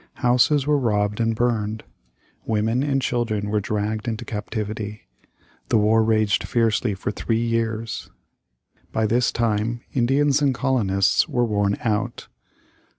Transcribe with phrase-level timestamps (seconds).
[0.25, 1.83] Houses were robbed and burned.
[2.47, 5.03] Women and children were dragged into captivity.
[5.69, 8.09] The war raged fiercely for three years.
[8.91, 12.25] By this time Indians and colonists were worn out.